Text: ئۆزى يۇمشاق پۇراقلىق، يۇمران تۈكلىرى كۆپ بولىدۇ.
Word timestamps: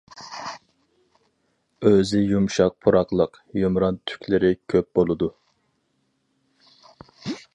ئۆزى 1.89 2.21
يۇمشاق 2.31 2.75
پۇراقلىق، 2.85 3.37
يۇمران 3.65 4.01
تۈكلىرى 4.13 4.53
كۆپ 4.75 4.89
بولىدۇ. 5.01 5.31